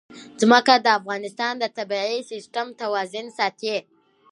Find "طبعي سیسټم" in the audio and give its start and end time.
1.77-2.67